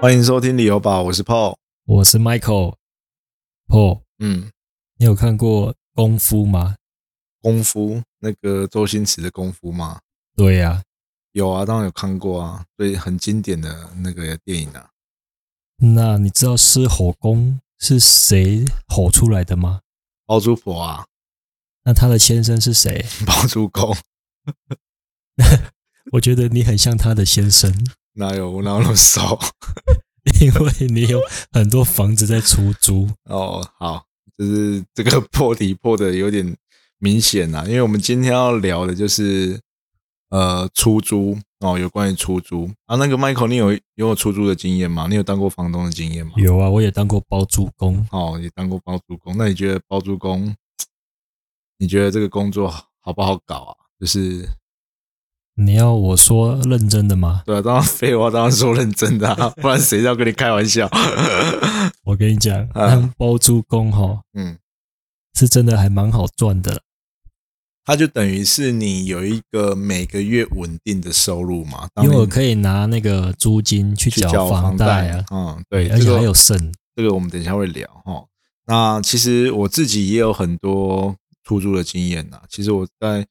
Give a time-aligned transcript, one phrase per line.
[0.00, 1.56] 欢迎收听理由吧，我是 Paul。
[1.84, 2.76] 我是 Michael。
[3.66, 4.48] Paul，嗯，
[4.96, 6.76] 你有看过《功夫》吗？
[7.42, 10.00] 功夫那个周星驰的功夫吗？
[10.36, 10.84] 对呀、
[11.32, 14.90] 有啊，当然有看过啊，对，很经典的那个电影啊。
[15.78, 19.80] 那你知道狮吼功是谁吼出来的吗？
[20.26, 21.06] 包租婆啊，
[21.82, 23.04] 那他的先生是谁？
[23.26, 23.96] 包租公，
[26.12, 27.74] 我觉得你很像他的先生，
[28.18, 29.38] 哪有我哪有那么熟？
[30.40, 31.20] 因为你有
[31.52, 33.08] 很多房子在出租。
[33.24, 34.04] 哦，好，
[34.36, 36.56] 就是这个破题破的有点
[36.98, 39.58] 明显啊，因为我们今天要聊的就是
[40.30, 42.96] 呃出租哦，有关于出租啊。
[42.96, 45.06] 那个 Michael，你有有有出租的经验吗？
[45.08, 46.32] 你有当过房东的经验吗？
[46.36, 48.04] 有啊，我也当过包租公。
[48.10, 49.36] 哦，也当过包租公。
[49.38, 50.54] 那你觉得包租公，
[51.78, 52.68] 你觉得这个工作
[53.00, 53.74] 好不好搞啊？
[53.98, 54.46] 就是
[55.60, 57.42] 你要我说认真的吗？
[57.44, 60.88] 对啊，当然废话，当然说认真的、啊， 不然谁要跟你开玩笑？
[62.04, 62.68] 我跟你讲，
[63.16, 64.56] 包租公哈嗯，
[65.34, 66.82] 是真的还蛮好赚的。
[67.84, 76.72] 它就等于是你有一个每个月稳定的收入嘛，因为我可以拿那个租金去缴房贷啊，嗯，对，而且这个还有剩。
[76.94, 78.24] 这个我们等一下会聊哈。
[78.66, 82.40] 那其实我自己也有很多出租的经验呐。
[82.48, 83.26] 其实我在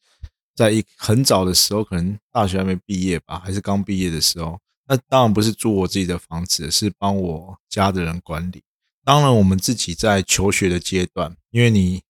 [0.58, 8.64] 在一很早的时候，可能大学还没毕业吧，还是刚毕业的时候，那当然不是住我自己的房子，是帮我家的人管理。
[9.06, 12.02] 当然，我们自己在求学的阶段，因为你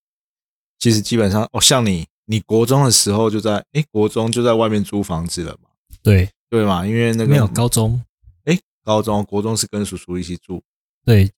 [0.79, 5.69] 其实基本上哦，像你，你国中的时候就在哎，国中就在外面租房子了嘛，
[6.01, 6.87] 对，对嘛？
[6.87, 8.01] 因为那个没有高中，
[8.45, 10.63] 哎，高中国中是跟叔叔一起住，
[11.05, 11.29] 对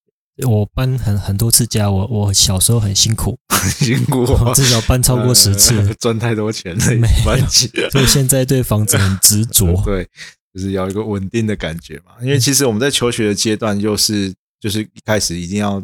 [0.48, 7.68] 我搬很很多次家，我我小时候很辛苦，很 辛苦哦，我 至少搬超过十次， 呃赚太多钱了，没有搬起。
[7.92, 9.82] 所以现在对房子很执着。
[9.84, 10.08] 对，
[10.54, 12.14] 就是要一个稳定的感觉嘛。
[12.22, 15.80] 因为其实我们在求学的阶段，就是就是一开始一定要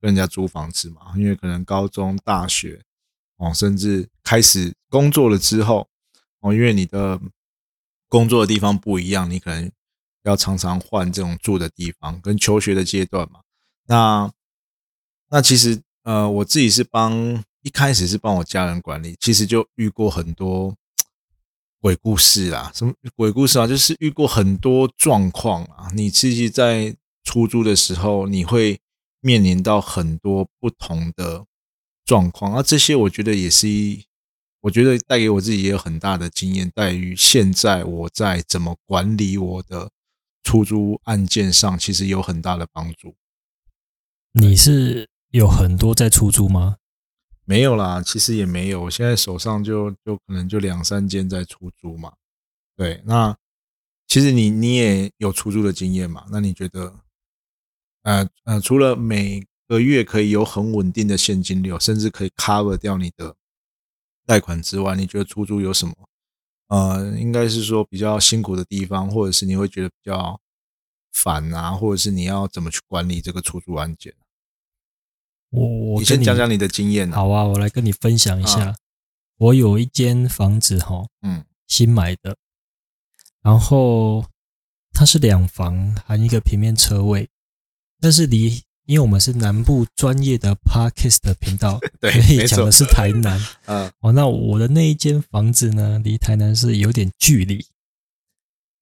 [0.00, 2.80] 跟人家租房子嘛，因为可能高中、大学
[3.38, 5.88] 哦，甚至开始工作了之后
[6.40, 7.20] 哦，因为你的
[8.08, 9.68] 工作的地方不一样，你可能
[10.22, 13.40] 要常常换这种住的地方，跟求学的阶段嘛。
[13.88, 14.30] 那
[15.30, 20.74] 那其实呃，我自己是帮一开始是帮我家人管理，其实就遇过很多
[21.80, 23.66] 鬼故事啦，什么鬼故事啊？
[23.66, 25.88] 就是遇过很多状况啊。
[25.94, 26.94] 你自己在
[27.24, 28.78] 出租的时候，你会
[29.20, 31.46] 面临到很多不同的
[32.04, 34.04] 状况，而这些我觉得也是一，
[34.60, 39.90] 我觉得带给我自己也有很大的经验，在于现在我在怎么管理我的
[40.42, 43.14] 出租案件上，其实有很大的帮助。
[44.32, 46.76] 你是有很多在出租吗？
[47.44, 48.82] 没有啦，其实也没有。
[48.82, 52.12] 我现在手上就就可能就两三间在出租嘛。
[52.76, 53.36] 对，那
[54.06, 56.26] 其实你你也有出租的经验嘛？
[56.30, 56.94] 那你觉得，
[58.02, 63.34] 呃呃，除了每个月可以有很稳定的现金流，甚至可以 cover 掉你的
[64.26, 65.94] 贷款之外，你觉得出租有什么？
[66.68, 70.38] 呃，应该是说比较辛苦的地方，或者是你会觉得比较
[71.22, 74.14] 烦啊，或者是你要怎么去管理这个出租案件？
[75.50, 77.16] 我我先讲讲你的经验啊。
[77.16, 78.66] 好啊，我来跟你分享一下。
[78.66, 78.76] 啊
[79.38, 82.36] 我有一间房子哈，嗯新买的，
[83.40, 84.24] 然后
[84.92, 87.28] 它是两房含一个平面车位，
[88.00, 93.40] 但是离因为我们是南部专业的 Parkist 的频道， 对所以讲的是台南。
[93.66, 97.64] 嗯哦，那我的那一间房子呢，离台南是有点距离，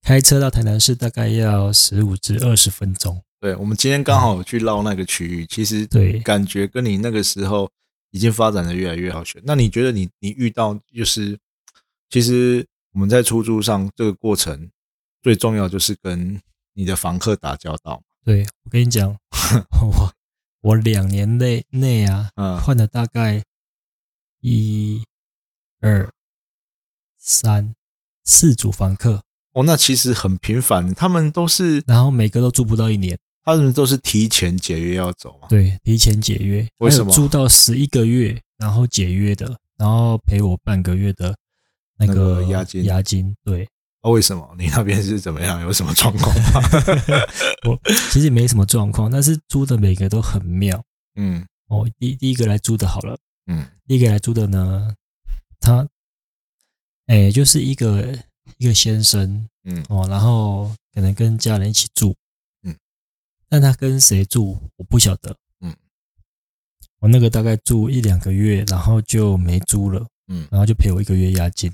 [0.06, 3.20] 开车到台南市大概要十五至二十分钟。
[3.40, 7.68] 对，我们今天刚好有去绕那个区域，其实对感觉跟你那个时候
[8.12, 9.42] 已经发展的越来越好学。
[9.44, 11.36] 那你觉得你你遇到就是，
[12.08, 14.70] 其实我们在出租上这个过程
[15.22, 16.40] 最重要就是跟
[16.74, 18.00] 你的房客打交道。
[18.24, 19.10] 对我跟你讲，
[19.82, 20.14] 我
[20.60, 23.42] 我两年内内啊，嗯换了大概
[24.40, 25.02] 一、
[25.80, 26.08] 二、
[27.18, 27.74] 三、
[28.22, 29.24] 四组房客，
[29.56, 33.18] 哦，那其实很频繁，他们都是然后每个都住不到一年。
[33.42, 35.46] 他们都是提前解约要走嘛。
[35.48, 41.34] 对，提前解约，为什么住到十一个月，然后解约的，然后赔我半个月的
[41.96, 43.66] 那那个个押金押金，对
[44.02, 44.46] 啊，为什么？
[44.58, 45.62] 你那边是怎么样？
[45.62, 46.60] 有什么状况吗？
[47.66, 47.80] 我
[48.10, 51.88] 其实没什么状况，但是租的每个都很妙嗯哦。
[51.98, 53.16] 第第一个来租的好了，
[53.46, 54.92] 嗯第一个来租的呢，
[55.60, 55.88] 他
[57.06, 58.18] 哎就是一个
[58.58, 59.84] 一个先生嗯。
[59.88, 62.14] 哦，然后可能跟家人一起住，
[62.62, 62.76] 嗯，
[63.48, 65.74] 但他跟谁住我不晓得，嗯，
[67.00, 70.46] 我那个大概住一两个月，然后就没租了，嗯。
[70.50, 71.72] 然后就赔我一个月押金。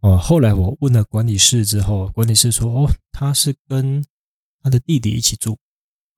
[0.00, 4.00] 哦，后来我问了管理室之后，管理室说，哦，他是跟
[4.62, 5.58] 他他的弟弟一起住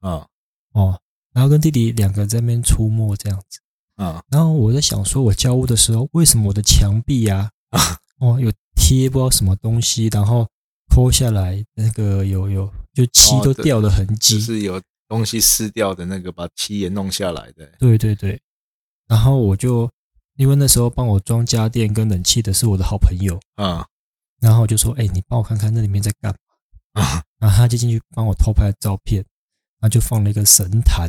[0.00, 0.26] 啊。
[0.72, 1.00] 哦，
[1.32, 3.60] 然后跟弟弟两个在那边出没这样子。
[3.94, 4.22] 啊。
[4.28, 10.48] 然后我在想说，我交屋的时候，为什么我的墙壁呀啊，哦，有贴不知道什么东西，然后
[10.88, 17.70] 抠下来那个有有就漆都掉的痕迹，就是有东西撕掉的那个，把漆也弄下来的。
[17.78, 18.40] 对对对。
[19.06, 19.90] 然后我就
[20.36, 23.86] 因为那时候帮我装家电跟冷气的是我的好朋友，啊
[24.40, 27.02] 然后我就说，哎，你帮我看看那里面在干嘛。
[27.02, 29.22] 啊 然后他就进去帮我偷拍照片，
[29.78, 31.08] 然后就放了一个神坛，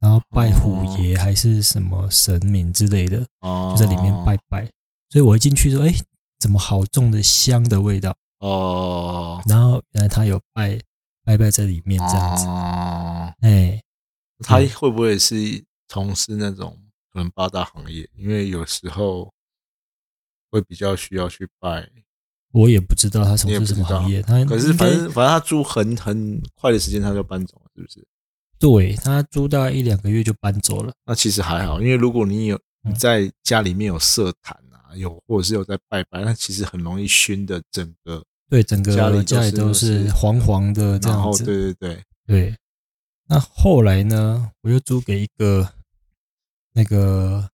[0.00, 4.68] 然后拜虎爷还是什么神明之类的，哦，就在里面拜拜。
[5.10, 5.94] 所以我一进去说，哎，
[6.38, 8.16] 怎么好重的香的味道？
[8.40, 10.78] 哦，然后原来他有拜
[11.24, 13.82] 拜拜在里面这样子，哦，哎，
[14.40, 15.34] 他会不会是
[15.88, 16.78] 从事那种
[17.12, 18.08] 可能八大行业？
[18.14, 19.32] 因为有时候
[20.50, 21.88] 会比较需要去拜，
[22.52, 28.06] 我也不知道他从事什么行业，他可是反正反正他租很很快的时间他就搬走了，是不是？
[28.60, 30.92] 对他租大概一两个月就搬走了。
[31.06, 41.44] 那其实还好，因为如果你有嗯你在家里面有设坛啊，有或者是有在拜拜，那其实很容易熏的整个，对，整个家里都家里都是是黄黄的这样子。
[41.44, 42.56] 对对对，对，
[43.26, 45.72] 那后来呢，我又租给一个
[46.72, 47.50] 那个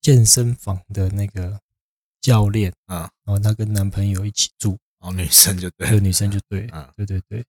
[0.00, 1.60] 健身房的那个
[2.20, 7.44] 教练，啊，然后他跟男朋友一起住，哦，女生就对这个，女生就对，啊对对对。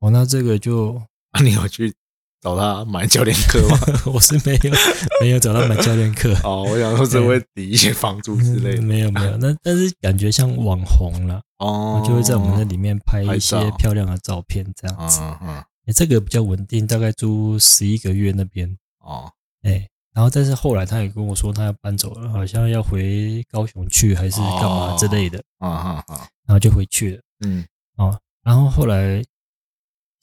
[0.00, 1.02] 哦，那这个就
[1.32, 1.92] 那你有去
[2.40, 3.78] 找他买教练课吗？
[4.12, 4.70] 我是没有
[5.20, 8.82] 没有找他买教练课哦，我想说只会抵一些房租之类嗯的。
[8.82, 15.20] 没有没有，那但是感觉像网红了，哦，就会在我们那里面拍拍一些漂亮的照片这样子。
[15.42, 15.62] 嗯
[15.94, 18.68] 这个比较稳定，大概租十一个月那边。
[19.00, 19.32] 哦
[19.62, 27.64] 哎，然后但是后来他也跟我说他要搬走了，好像要回高雄去还是干嘛之类的，啊啊啊，然后就回去了嗯
[27.96, 28.18] 哦。
[28.44, 29.22] 然后后来，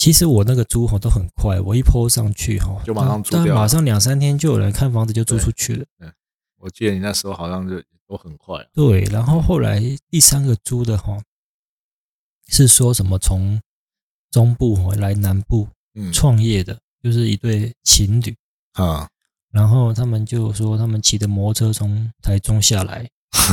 [0.06, 5.84] 其实我那个租哈都很快，我一 PO 上去哈，就马上租但掉马上两三天就有人看房子就租出去了。
[5.98, 6.14] 嗯
[6.60, 8.66] 我记得你那时候好像就都很快啊。
[8.72, 9.82] 对，然后后来
[10.12, 11.20] 第三个租的哈，
[12.50, 13.60] 是说什么从
[14.30, 18.36] 中部回来南部嗯创业的，就是一对情侣。
[18.74, 19.10] 啊
[19.50, 23.10] 然后他们就说他们骑的摩托车从台中下来，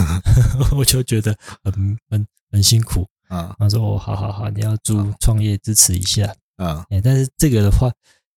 [0.76, 1.34] 我就觉得
[1.64, 3.08] 很很很辛苦。
[3.28, 6.34] 啊他说：“哦，好好好，你要租创业支持一下。
[6.62, 7.90] 啊哎，但是这个的话，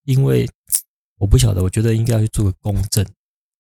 [0.06, 0.50] 因为
[1.18, 3.06] 我不晓得，我觉得应该要去做个公证，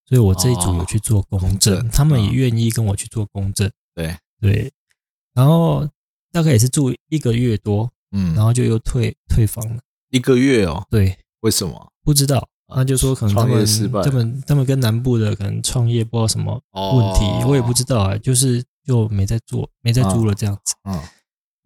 [0.07, 3.69] 所以我这一组有去做公公证，证他们也嗯愿意跟我去做公证。
[3.93, 4.71] 对，对，
[5.33, 5.87] 然后
[6.31, 9.81] 大概也是住一个月多，嗯，然后就又退退房了。
[10.09, 11.91] 一个月哦，对，为什么？
[12.03, 13.65] 不知道，那就说可能他们
[14.03, 20.75] 他们他们跟南部的可能创业不知道什么哦问题，我也不知道啊，就是就没在做，没在租了这样子。
[20.83, 20.99] 嗯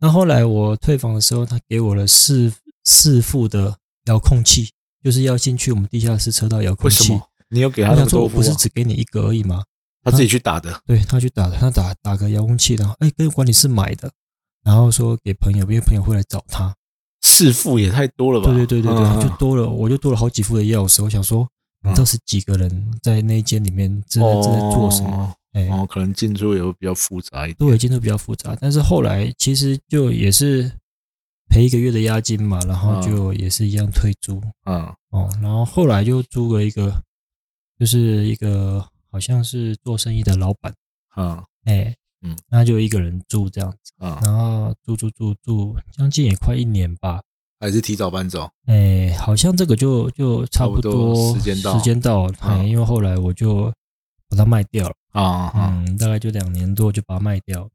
[0.01, 2.50] 那后来我退房的时候，他给我了四
[2.89, 4.71] 四副的遥控器，
[5.03, 7.03] 就是要进去我们地下室车道遥控器。
[7.03, 7.21] 为什么？
[7.50, 8.38] 你有给他那么多副啊？
[8.38, 9.63] 不是只给你一个而已吗？
[10.03, 10.81] 他自己去打的。
[10.88, 14.12] 对他去打的，他打打个遥控器，然后哎跟管理室买的，
[14.63, 16.75] 然后说给朋友，因为朋友会来找他。
[17.21, 18.47] 四副也太多了吧？
[18.47, 21.03] 对对对对对，嗯就多了，我就多了好几副的钥匙。
[21.03, 21.47] 我想说，
[21.83, 25.33] 嗯到底是几个人在那一间里面正在正在做什么？
[25.53, 27.69] 哎，哦，可能进出也会比较复杂一点。
[27.69, 30.72] 对，进度比较复杂，但是后来其实就也是
[31.50, 34.41] 赔一个月的押金嘛，然后就也是一样退租。
[34.65, 34.82] 嗯。
[35.10, 36.94] 哦，然后后来就租了一个，
[37.79, 40.74] 就是一个好像是做生意的老板，
[41.18, 41.44] 嗯。
[41.65, 47.22] 哎，嗯，那就一个人住这样子，嗯，然后住住住住，将近也快一年吧，
[47.60, 48.50] 还是提早搬走。
[48.65, 51.77] 哎，好像这个就就差不多多时间到。
[51.77, 53.74] 时间到了，哎，嗯因为后来我就
[54.29, 57.68] 把它卖掉了，啊啊，嗯，大概就两年多就把它卖掉。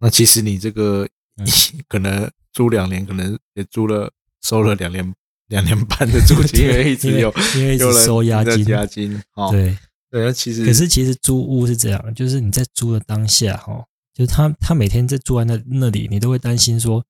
[0.00, 1.46] 那其实你这个嗯。
[1.88, 4.10] 可能租两年，可能也租了
[4.42, 5.14] 收了两年
[5.48, 9.22] 两年半的租金，因为一直有因为收押金，押金。
[9.34, 9.76] 哦，对。
[10.12, 13.80] 对，那其实可是其实租屋是这样，就是你在租的当下，哈，
[14.12, 17.00] 就是他他每天在住在那那里，你都会担心说，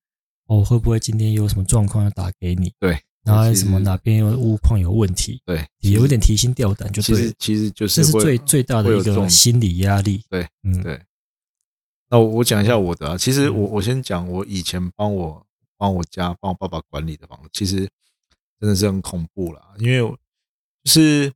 [0.48, 2.70] 哦，会不会今天有什么状况要打给你？
[2.78, 7.14] 对，然后什么哪边有屋况有问题，对，也有点提心吊胆，就其。
[7.14, 10.22] 实其实就是这是最最大的一个心理压力。
[10.28, 11.00] 对，嗯，对。
[12.10, 17.88] 那我我讲一下我的啊，其实嗯我我先讲我以前帮我帮我家帮我爸爸管理的房子，其实
[18.58, 20.00] 真的是很恐怖啦，因为
[20.82, 21.32] 就是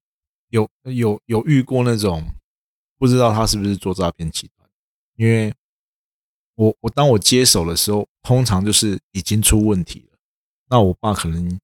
[0.49, 2.28] 有有有遇过那种
[2.99, 4.69] 不知道他是不是做诈骗集团，
[5.16, 5.54] 因为
[6.57, 10.19] 我我当我接手的时候，通常就是已经出问题了。
[10.69, 11.61] 那我爸可能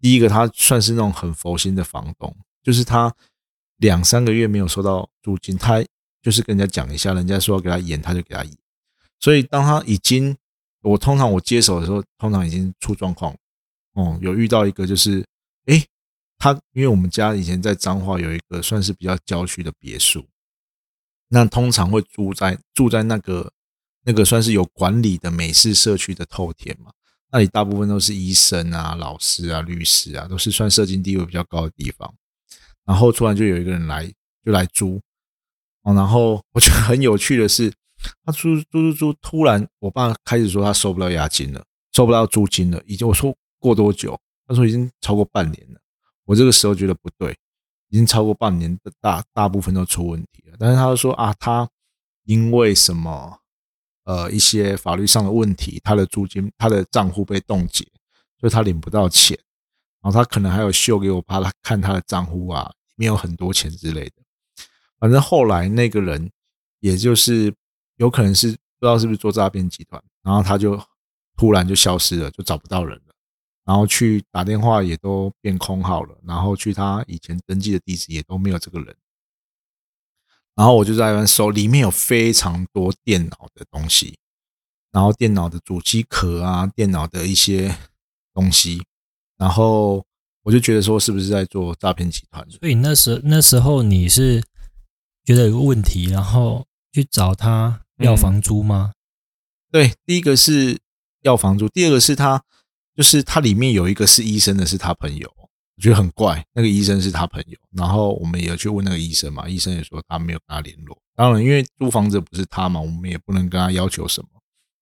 [0.00, 3.14] 第一个他算是那种很佛心的房东，就是他
[3.76, 5.84] 两三个月没有收到租金，他
[6.26, 8.52] 就是跟人家讲一下，人家说要给他演，他就给他演。
[9.20, 10.36] 所以当他已经，
[10.82, 13.32] 我通常我接手的时候，通常已经出状况
[13.92, 15.24] 哦，有遇到一个就是，
[15.66, 15.86] 诶，
[16.36, 20.26] 他因为我们家以前在彰化有一个算是比较郊区的别墅，
[21.28, 23.52] 那通常会住在住在那个
[24.02, 26.90] 那个算是有管理的美式社区的透天嘛，
[27.30, 32.12] 那里大部分都是医生啊、老师啊、律师啊，都是算社经地位比较高的地方。
[32.84, 34.12] 然后突然就有一个人来，
[34.44, 35.00] 就来租，
[35.86, 37.72] 哦，然后我觉得很有趣的是，
[38.24, 44.18] 他租租租租，突然我爸开始说他收不到押金了，收不到租金了，已经我说过多久？
[44.48, 45.80] 他说已经超过半年了。
[46.24, 47.30] 我这个时候觉得不对，
[47.90, 50.56] 已经超过半年的大大部分都出问题了。
[50.58, 51.68] 但是他说啊，他
[52.24, 53.38] 因为什么
[54.02, 57.84] 呃一些法律上的问题，他的租金他的账户被冻结，
[58.40, 59.38] 所以他领不到钱。
[60.02, 64.25] 然后他可能还有秀给我怕他看他的账户啊，里面有很多钱之类的。
[64.98, 66.30] 反正后来那个人，
[66.80, 67.52] 也就是
[67.96, 70.80] 有可能是不知道是不是做诈骗集团，然后他就
[71.36, 73.14] 突然就消失了，就找不到人了。
[73.64, 78.94] 然后去打电话也都变空号了，然后去他以前登记的地址也都没有这个人。
[80.54, 84.16] 然后我就在那边搜，里面有非常多电脑的东西，
[84.92, 87.76] 然后电脑的主机壳啊，电脑的一些
[88.32, 88.82] 东西。
[89.36, 90.02] 然后
[90.44, 92.48] 我就觉得说，是不是在做诈骗集团？
[92.48, 94.42] 所以那时那时候你是
[95.26, 98.92] 觉得有个问题，然后去找他要房租吗？
[99.72, 100.78] 对，第一个是
[101.22, 102.40] 要房租，第二个是他
[102.94, 106.46] 就是他里面有一个是医生的，是他朋友，我觉得很怪。
[106.52, 110.96] 那个医生是他朋友，然后我们也去问那个医生嘛，医生也说他没有跟他联络。
[111.16, 114.28] 当然，因为租房子不是他嘛，我们也不能跟他要求什么。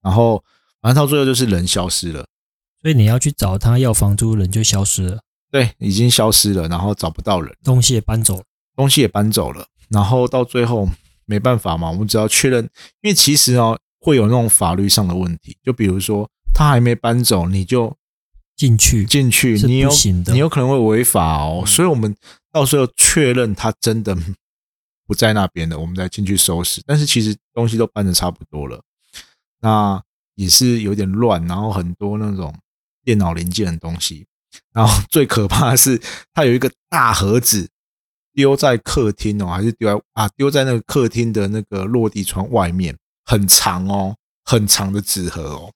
[0.02, 0.44] 然后
[0.82, 2.26] 反正到最后就是人消失了。
[2.82, 5.22] 所以你要去找他要房租，人就消失了。
[5.50, 8.44] 对，已经消失了，然后找不到人，东西也搬走了，
[8.76, 9.66] 东西也搬走了。
[9.88, 10.88] 然后到最后
[11.26, 12.64] 没办法嘛，我们只要确认，
[13.02, 17.96] 因为其实哦会有那种法律上的问题，就比如说他还没搬走，你就
[18.56, 19.90] 进去进去，你有
[20.32, 21.64] 你有可能会违法哦。
[21.66, 22.14] 所以我们
[22.52, 24.16] 到时候确认他真的
[25.06, 26.82] 不在那边的，我们再进去收拾。
[26.86, 28.82] 但是其实东西都搬的差不多了，
[29.60, 30.02] 那
[30.34, 32.54] 也是有点乱，然后很多那种。
[33.06, 34.24] 电脑零件的东西，
[34.72, 36.00] 然后最可怕的是，
[36.32, 37.68] 它有一个大盒子
[38.34, 45.72] 丢在客厅哦，还是丢在啊丢在那个客厅的那个落地窗外面，很长哦，很长的纸盒哦。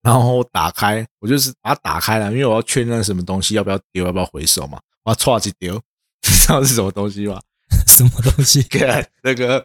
[0.00, 4.80] 然后打开，我就是把它打开了，因为我要确认什么东西要不要丢，要不要回收嘛。
[5.02, 5.74] 我要歘去丢，
[6.26, 7.40] 你知道是什么东西吗？
[7.86, 8.64] 什么东西？
[9.22, 9.64] 那个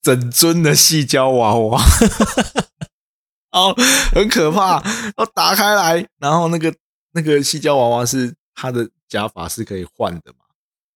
[0.00, 1.80] 整尊的细胶娃娃。
[3.52, 3.74] 哦，
[4.14, 4.82] 很可怕！
[5.18, 6.74] 我打开来，然后那个
[7.12, 10.41] 那个细胶娃娃是它的假发是可以换的嘛？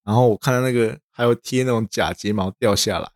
[0.06, 3.10] 然后我看到那个还有贴那种假睫毛掉下来，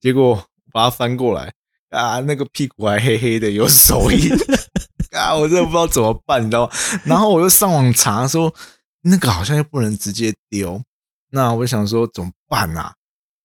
[0.00, 1.52] 结果把它翻过来
[1.90, 4.32] 啊，那个屁股还黑黑的，有手印
[5.14, 5.36] 啊！
[5.36, 6.72] 我真的不知道怎么办，你知道吗？
[7.04, 8.52] 然后我又上网查说，
[9.02, 10.82] 那个好像又不能直接丢，
[11.30, 12.94] 那我想说怎么办啊？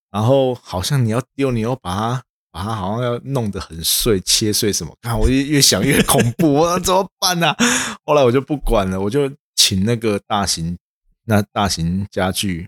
[0.09, 2.23] 然后好像你要丢，你要把它。
[2.49, 4.91] 把它好像要弄得很碎，切碎什么？
[5.01, 7.53] 看我越越想越恐怖，我怎么办呢？
[8.03, 10.75] 后来我就不管了，我就请那个大型
[11.25, 12.67] 那大型家具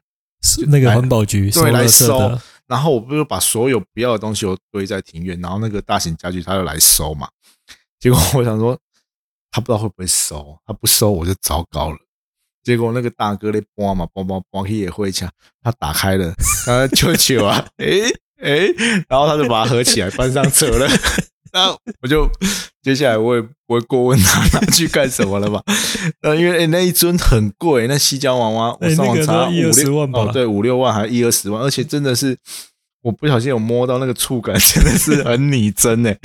[0.68, 7.28] 那个环保局对来收，然后我不是把所有不要的东西都堆在庭院，然后那个大型家具他就来收嘛。
[8.00, 8.78] 结果我想说
[9.52, 11.98] 他不知道会不会收，他不收我就糟糕了。
[12.64, 15.30] 结果那个大哥咧搬嘛搬搬搬去也会抢，
[15.62, 16.34] 他打开了，
[16.66, 18.10] 他舅舅 啊，诶。
[18.42, 18.68] 哎，
[19.10, 20.88] 然后他就把它合起来搬上车了。
[21.52, 22.30] 那我就
[22.82, 25.64] 接下来我也不会过问他拿去干什么了吧？
[26.22, 32.38] 呃，因为那一尊很贵，那西郊娃娃我上网查五六万吧，对，五六万还一二十万，而且真的是
[33.02, 36.18] 我不小心有摸到那个触感，真的是很拟真哎。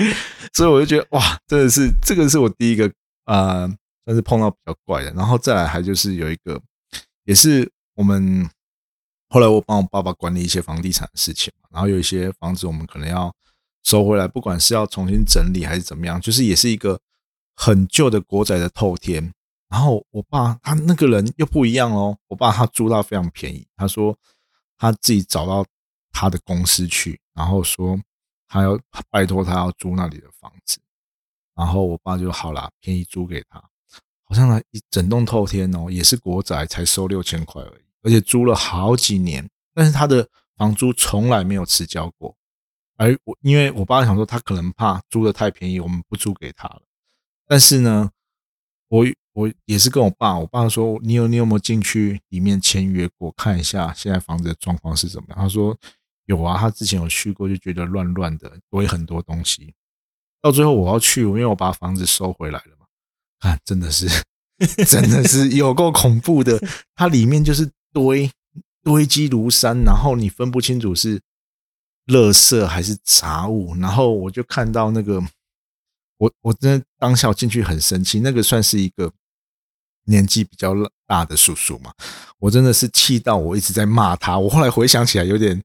[0.52, 2.90] 所以我就觉得哇，真的是这个是我第一个
[3.24, 3.68] 啊，
[4.04, 5.10] 算是碰到比较怪的。
[5.12, 6.60] 然后再来还就是有一个，
[7.24, 8.48] 也是我们。
[9.30, 13.34] 后来我帮我爸爸管理一些房地产的事情然后有一些房子我们可能要
[13.84, 17.00] 收回来，不管是要重新整理还是怎么样，就是也是一个
[17.54, 19.32] 很旧的国宅的透天。
[19.68, 24.16] 然后我爸他那个人又不一样哦，我爸他租到非常便宜，他说
[24.78, 25.64] 他自己找到
[26.12, 27.98] 他的公司去，然后说
[28.48, 28.78] 他要
[29.10, 30.78] 拜托他要租那里的房子，
[31.54, 33.58] 然后我爸就好了，便宜租给他，
[34.24, 37.82] 好像呢一整栋透天哦，也是国宅，才收六千块而已。
[38.02, 42.36] 而且租了好几年，但是他的房租从来没有迟交过。
[42.96, 46.82] 而我，因为我爸想说，他可能怕租的太便宜，我们不租给他了。
[47.46, 48.10] 但是呢，
[48.88, 55.38] 我我也是跟我爸，我爸说，你有你有没有进去里面签约过，看一下现在房子的状况是怎么样？
[55.38, 55.76] 他说
[56.26, 59.74] 有啊，他之前有去过，就觉得乱乱的，堆很多东西。
[60.40, 62.86] 到最后我要去，因为我把房子收回来了嘛，
[63.40, 64.08] 看 真的是
[64.86, 66.60] 真的是有够恐怖的。
[66.94, 68.30] 它里面就是堆
[68.82, 71.20] 堆积如山，然后你分不清楚是
[72.06, 73.74] 垃圾还是杂物。
[73.76, 75.22] 然后我就看到那个，
[76.18, 78.20] 我我真的当下进去很生气。
[78.20, 79.12] 那个算是一个
[80.04, 80.74] 年纪比较
[81.06, 81.92] 大的叔叔嘛，
[82.38, 84.38] 我真的是气到我一直在骂他。
[84.38, 85.62] 我后来回想起来有点。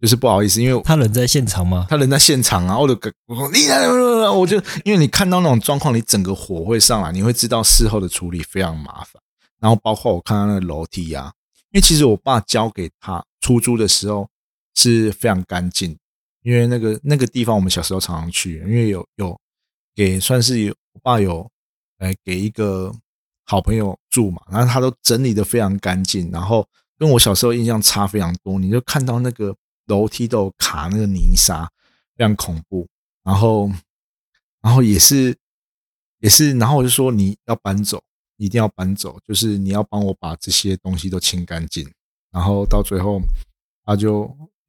[0.00, 1.86] 就是不好意思，因为他人在现场吗？
[1.88, 2.76] 他人在现场啊！
[2.76, 2.94] 我就
[3.28, 3.68] 我说你，
[4.36, 9.22] 我就因为你看到那种状况，你整个火会上来，你会知道事后的处理非常麻烦。
[9.60, 11.32] 然后包括我看到那个楼梯啊，
[11.70, 14.28] 因为其实我爸交给他出租的时候
[14.74, 15.96] 是非常干净，
[16.42, 19.38] 因为那个那个地方我们小时候常常去，因为有有
[19.94, 21.50] 给算是有我爸有
[21.98, 22.92] 来给一个
[23.44, 26.66] 好朋友住嘛，然后他都整理的非常干净，然后
[26.98, 29.56] 跟我小时候印象差非常多，你就看到那个。
[29.86, 31.68] 楼梯都有卡那个泥沙，
[32.16, 32.86] 非常恐怖。
[33.24, 33.68] 然后，
[34.62, 35.36] 然后也是，
[36.20, 38.00] 也是，然后我就说你要搬走，
[38.36, 41.84] 一定要搬走，就是你要帮我把这些东西都清干净。
[42.30, 43.20] 然后到最后，
[43.84, 44.24] 他就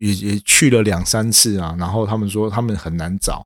[0.07, 1.75] 也也去了两三次啊。
[1.79, 3.45] 然后他们说他们很难找。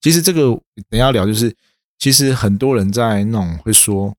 [0.00, 1.54] 其实这个等下聊，就是
[1.98, 4.14] 其实很多人在那种会说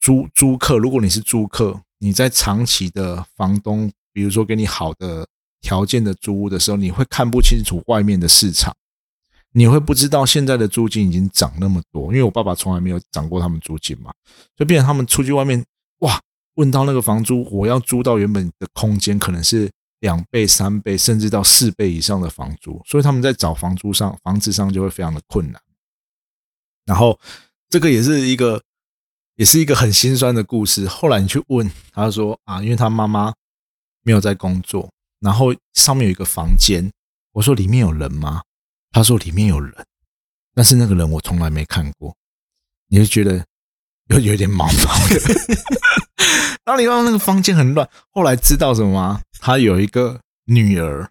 [0.00, 5.26] 租租客，如果你是租客，你在长期的房东，比如说给你好的。
[5.64, 8.76] 条件的租屋的时候，你会看不清楚外面的市场，
[9.52, 12.12] 你会不知道现在的租金已经涨那么多。
[12.12, 14.12] 因为我爸爸从来没有涨过他们租金嘛，
[14.54, 15.64] 就变成他们出去外面，
[16.00, 16.20] 哇，
[16.56, 19.70] 问到那个房租，我要租到原本的空间，可能是
[20.04, 25.58] 两倍、三倍，甚至到四倍以上的房租，所以他们在找房租上、房子上就会非常的困难。
[26.84, 27.18] 然后
[27.70, 28.62] 这个也是一个，
[29.36, 30.86] 也是一个很心酸的故事。
[30.86, 33.32] 后来你去问他说啊，因为他妈妈
[34.02, 34.92] 没有在工作。
[35.20, 36.92] 然后上面有一个房间，
[37.32, 38.42] 我说里面有人吗？
[38.90, 39.86] 他说里面有人，
[40.52, 42.14] 但是那个人我从来没看过。
[42.88, 43.42] 你就觉得
[44.08, 45.18] 有有点毛毛的。
[46.64, 49.20] 然后你看那个房间很乱，后来知道什么吗？
[49.40, 51.08] 他有一个女儿，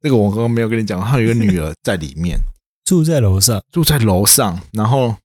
[0.00, 2.38] 这个我刚刚没有跟你讲，他有一个女儿在里面，
[2.84, 4.60] 住在楼上，住在楼上。
[4.72, 5.16] 然后，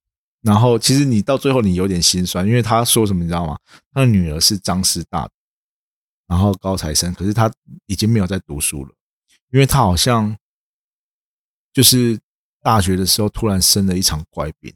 [0.42, 3.58] 然后其实你到最后你有点心酸，因为他说什么你知道吗？
[3.94, 5.30] 他的女儿是张师大。
[6.28, 7.50] 然后高材生，可是他
[7.86, 8.92] 已经没有在读书了，
[9.50, 10.36] 因为他好像
[11.72, 12.20] 就是
[12.62, 14.74] 大学的时候突然生了一场怪病，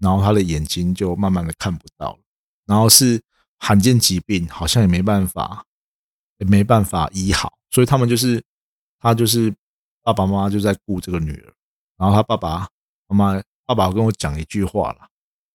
[0.00, 2.20] 然后他的眼睛就慢慢的看不到了，
[2.66, 3.22] 然后是
[3.58, 5.64] 罕见疾病，好像也没办法，
[6.38, 8.42] 也没办法医好，所以他们就是
[8.98, 9.54] 他就是
[10.02, 11.54] 爸爸妈妈就在顾这个女儿，
[11.96, 12.68] 然后他爸爸
[13.06, 15.08] 妈妈爸爸跟我讲一句话了，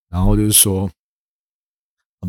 [0.10, 0.90] 然后就是说，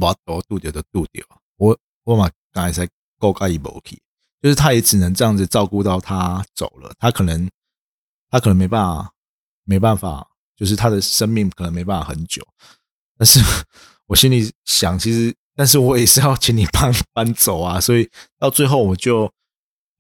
[0.01, 1.25] 把我渡掉的渡掉，
[1.57, 2.91] 我我嘛刚才在。
[3.19, 3.99] 够盖一毛皮，
[4.43, 7.51] 就是他也只能这样子照顾到他走了，他可能
[8.29, 9.11] 他可能没办法，
[9.65, 12.43] 没办法，就是他的生命可能没办法很久。
[13.19, 13.41] 但是
[14.07, 19.31] 我心里想，其实，但是我也是要请你搬搬走啊，所以到最后我就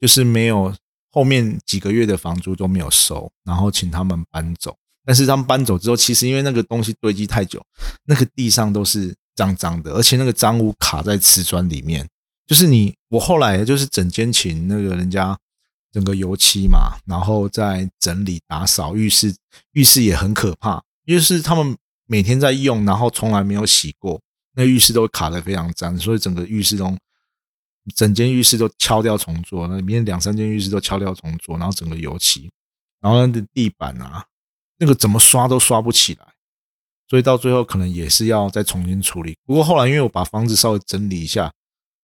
[0.00, 0.74] 就是没有
[1.12, 4.76] 后面几个月的房租都没有收，然后请他们搬走。
[5.04, 7.64] 但是他们搬走之后，其实因为那个东西堆积太久，
[8.04, 12.06] 那个地上都是脏脏的，而且那个脏污卡在瓷砖里面。
[12.46, 15.36] 就是你，我后来就是整间请那个人家
[15.96, 19.34] 整个油漆嘛，然后再整理打扫浴室，
[19.72, 24.20] 浴室也很可怕，因为是他们每天在用，然后从来没有洗过，
[24.54, 26.98] 那浴室都卡的非常脏，所以整个浴室中，
[27.94, 32.50] 整间浴室都敲掉重做，那里面两三间浴室都敲掉重做，然后整个油漆，
[33.00, 34.26] 然后那的地板啊，
[34.76, 36.26] 那个怎么刷都刷不起来，
[37.08, 39.38] 所以到最后可能也是要再重新处理。
[39.46, 41.50] 不过后来因为我把房子稍微整理一下。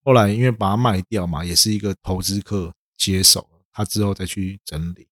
[0.05, 5.07] 后来因为把它卖掉嘛，也是一个投资客接手，他之后再去整理，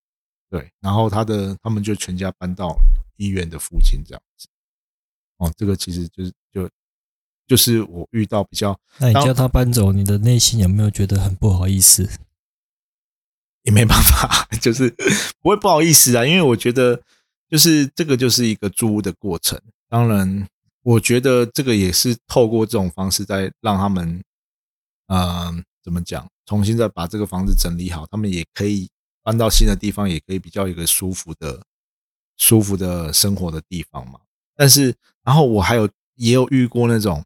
[0.50, 2.80] 对，然后他的他们就全家搬到
[3.17, 4.47] 医院的附近这样子。
[5.38, 6.69] 哦，这个其实就是就
[7.47, 12.08] 就是我遇到比较，那你叫他搬走，你的内心有没有觉得很不好意思？
[13.63, 14.89] 也没办法， 就是
[15.41, 17.02] 不会不好意思啊，因为我觉得
[17.50, 19.60] 就是这个就是一个租屋的过程。
[19.89, 20.47] 当然，
[20.84, 24.24] 我觉得这个也是透过这种方式在让他们。
[25.13, 26.27] 嗯，怎么讲？
[26.45, 28.89] 重新再把这个房子整理好，他们也可以
[29.23, 31.63] 搬到新的地方，也可以比较一个舒服的、
[32.37, 34.19] 舒服的生活的地方嘛。
[34.55, 37.23] 但是，然后我还有也有遇过那种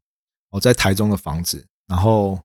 [0.49, 2.39] 我在台中的房子，然后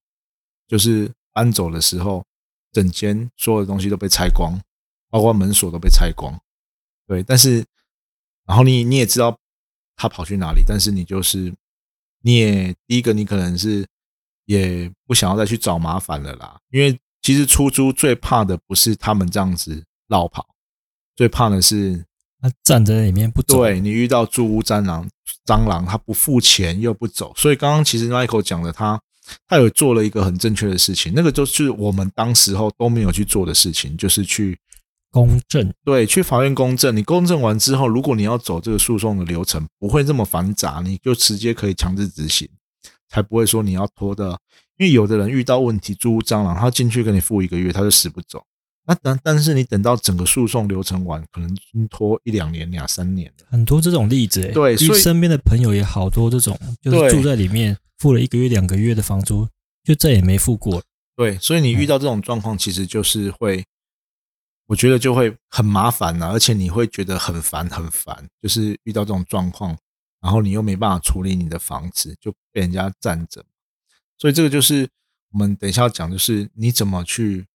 [0.66, 2.24] 就是搬走的时候，
[2.72, 4.58] 整间所有的东西都被拆光，
[5.10, 6.40] 包括门锁都被拆光。
[7.06, 7.64] 对，但是，
[8.46, 9.38] 然后你你也知道
[9.96, 11.54] 他跑去哪里，但是你就是
[12.22, 13.86] 你也第一个，你可能是。
[14.50, 20.44] 也不想要再去找麻烦了啦，因为其实出租最怕的不是他们这样子绕跑，
[21.14, 22.04] 最怕的是
[22.40, 25.08] 他站在里面不走，对你遇到住屋蟑螂，
[25.46, 29.00] 蟑螂他不付钱又不走，所以刚刚其实 Michael 讲的他。
[29.46, 34.58] 他有做了一个很正确的事情，那个就是我们当时候都没有去做的事情，就是去
[35.12, 35.72] 公证。
[35.84, 36.96] 对，去法院公证。
[36.96, 42.48] 你公证完之后，如果你要走这个诉讼的流程，不会这么繁杂，你就直接可以强制执行，
[43.10, 44.40] 才不会说你要拖的。
[44.78, 48.42] 因为有的人遇到问题，租蟑螂，他进去跟你付一个月，他就死不走。
[48.86, 51.54] 那但但是你等到整个诉讼流程完，可能
[51.88, 53.44] 拖一两年、两三年的。
[53.50, 57.76] 很多这种例子，对，所以身边的朋友也好多这种，就是住在里面。
[57.98, 59.46] 付了一个月、两个月的房租，
[59.84, 60.82] 就再也没付过。
[61.14, 63.62] 对，所以你遇到这种状况，其实就是会，
[64.68, 68.26] 我觉得就会很麻烦了，而且你会觉得很烦、很烦。
[68.40, 69.76] 就是遇到这种状况，
[70.20, 73.44] 然后你又没办法处理你的房子，就被人家占着。
[74.18, 74.88] 所以这个就是
[75.33, 77.46] 我们等一下要讲，就是你怎么去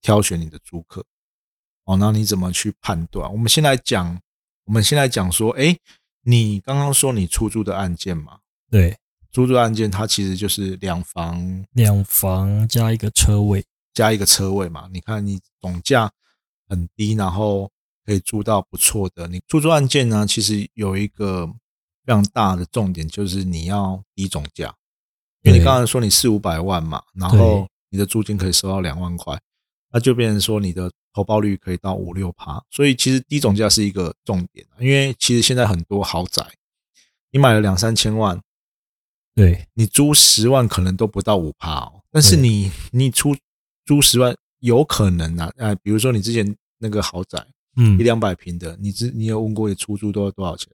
[0.00, 1.04] 挑选你的租客
[1.84, 3.30] 哦，那你怎么去判断？
[3.32, 4.20] 我们先来讲，
[4.64, 5.78] 我们先来讲说，哎，
[6.22, 8.40] 你刚刚说你出租的案件嘛？
[8.70, 8.98] 对。
[9.30, 14.88] 出租案件，它其实就是两房，两房加一个车位，加一个车位嘛。
[14.90, 16.10] 你看，你总价
[16.66, 17.70] 很低，然后
[18.08, 19.28] 可以租到不错的。
[19.28, 21.46] 你出租案件呢，其实有一个
[22.06, 24.74] 非常大的重点，就是你要低总价。
[25.42, 29.38] 因为你刚才说你四五百万嘛，然后你的租金可以收到两万块，
[29.92, 32.64] 那就变成说你的投报率可以到五六趴。
[32.70, 36.42] 所以其实低总价是一个重点，因为其实现在很多豪宅，
[37.30, 38.40] 你买了两三千万。
[39.34, 43.36] 对你租十万可能都不到五趴哦，但是你你出
[43.84, 47.46] 租十万有可能啊，哎，比如说你之前那个豪宅，
[47.78, 50.68] 嗯，一两百平的，你知你有问过你出租都要多少钱？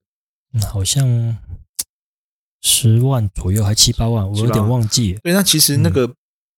[0.69, 1.39] 好像
[2.63, 5.13] 十万左右，还七八万，我有点忘记。
[5.23, 6.13] 对，那其实那个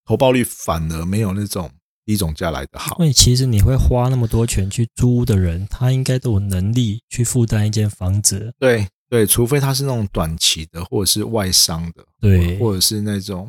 [0.04, 1.70] 投报率反而没有那种
[2.04, 8.54] 低总价来的好，因为其实你会花那么多钱去租的人，他应该都有能力去负担一间房子。
[8.58, 8.86] 对。
[9.08, 13.48] 对，除非他是那种短期的，或者是外商的，对，或者是那种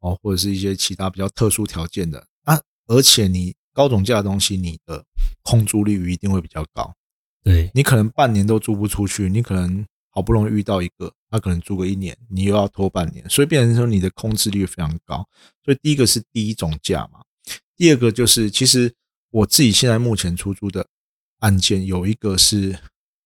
[0.00, 2.58] 哦，或者是一些其他比较特殊条件的啊。
[2.86, 5.04] 而且你高总价的东西，你的
[5.42, 6.94] 空租率一定会比较高。
[7.42, 15.26] 对你可能半年都租不出去，你可能好不容易遇到一个，他可能租个一年，你又要拖半年，所以变成说你的空置率非常高。
[15.64, 17.20] 所以第一个是第一总价嘛，
[17.76, 18.94] 第二个就是其实
[19.30, 20.86] 我自己现在目前出租的
[21.40, 22.78] 案件有一个是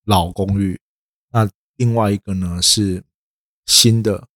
[0.04, 0.80] 老公寓。
[1.30, 3.02] 那另外一个呢是
[3.66, 4.28] 新的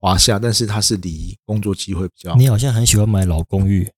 [0.00, 2.34] 华夏，但是它是离工作机会比较。
[2.34, 3.88] 你好像很喜欢买老公寓，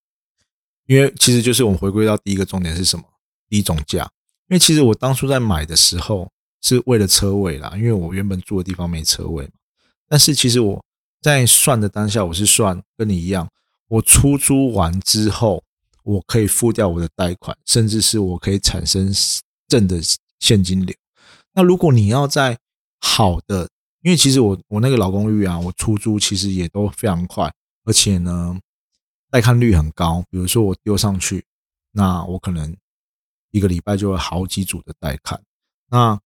[0.91, 3.05] 因为其实就是我们回归到第一个重点是什么？
[3.49, 4.11] 低总价。
[4.49, 6.29] 因为其实我当初在买的时候
[6.63, 9.53] 是为了车位啦，因为我原本住的地方没车位嘛。
[10.09, 10.85] 但是其实我
[11.23, 13.49] 在算的当下，我是算跟你一样，
[13.87, 15.63] 我出租完之后，
[16.03, 19.15] 我可以付掉我的贷款，甚至是我可以产生
[19.69, 20.01] 正的
[20.41, 20.93] 现金流。
[21.55, 22.59] 那如果你要在
[22.99, 23.69] 好的，
[24.03, 27.49] 因为其实我我那个老公寓啊，我出租其实也都非常快，
[27.85, 28.59] 而且呢，
[29.31, 30.25] 带看率很高。
[30.31, 31.45] 比如说我丢上去，
[31.93, 32.77] 那我可能
[33.51, 35.41] 一个礼拜就会好几组的带看。
[35.91, 36.21] 那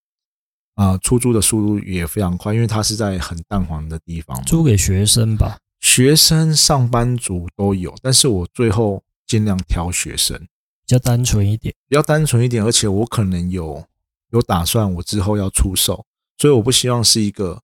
[0.74, 7.94] 啊，出租的速度也非常快，因为它是在很淡黄的地方，租给学生吧，学生、上班族都有。
[8.02, 13.84] 但是我最后尽量挑学生，比较单纯一点，比较单纯一点，而且我可能有。
[14.30, 16.04] 有打算，我之后要出售，
[16.38, 17.62] 所以我不希望是一个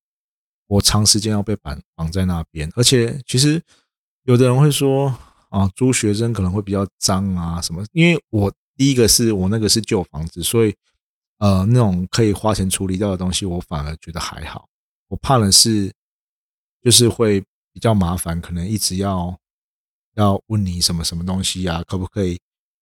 [0.68, 2.70] 我长时间要被绑绑在那边。
[2.76, 3.60] 而且，其实
[4.22, 5.12] 有的人会说
[5.50, 7.84] 啊，租学生可能会比较脏啊什么。
[7.92, 10.74] 因为我第一个是我那个是旧房子，所以
[11.38, 14.66] 呃，那种可以花钱处理掉的东西，我反而觉得还好。
[15.08, 15.92] 我怕的是
[16.82, 17.40] 就是会
[17.72, 19.38] 比较麻烦，可能一直要
[20.14, 22.38] 要问你什么什么东西呀，可不可以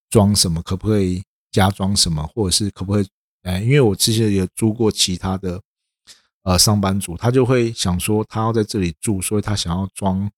[0.09, 3.07] 装什么，可不可以加装什么，或者是可不可以。
[3.43, 5.61] 哎，因为我之前也租过其他的
[6.43, 10.29] 呃上班族，他就会想说他要在这里住，所以他想要装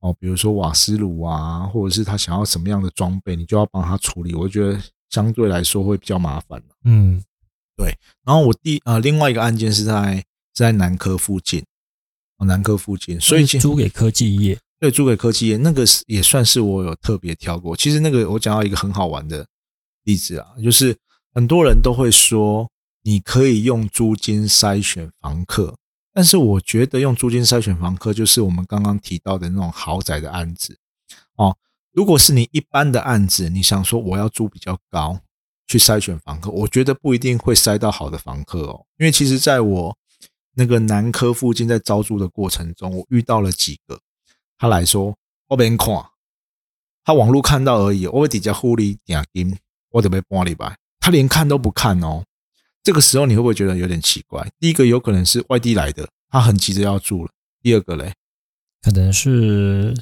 [0.00, 4.34] 哦，比如说瓦斯炉啊，或者是他想要什么样的装备，你就要帮他处理。
[4.34, 7.22] 我觉得相对来说会比较麻烦嗯，
[7.76, 7.96] 对。
[8.24, 11.64] 然后我第呃另外一个案件是在在南科附近，
[12.38, 17.76] 哦南科附近，所以租给科技业，对，租给科技业，那个是也算是我有特别挑过。
[17.76, 19.46] 其实那个我讲到一个很好玩的
[20.04, 20.96] 例子啊，就是。
[21.32, 22.68] 很多人都会说，
[23.04, 25.76] 你可以用租金筛选房客，
[26.12, 30.78] 但是我觉得用租金筛选房客，就是我们刚刚提到的那种豪宅的案子
[31.36, 31.56] 哦。
[31.92, 35.20] 如果是你一般的案子，你想说我要租比较高
[35.66, 38.86] 去筛选房客，我觉得不一定会筛到好的房客哦。
[38.98, 39.96] 因为其实在我
[40.54, 44.00] 那个南科附近在招租的过程中，我遇到了几个，
[44.58, 45.16] 他来说
[45.48, 46.06] 我边看，
[47.04, 49.56] 他网络看到而已，我底下护理点金，
[49.90, 50.76] 我得被搬礼拜。
[50.98, 52.24] 他连看都不看哦。
[52.82, 54.50] 这个时候你会不会觉得有点奇怪？
[54.58, 57.30] 第一个有可能是外地来的，他很急着要住了。
[57.62, 58.12] 第二个嘞，
[58.80, 59.94] 可能是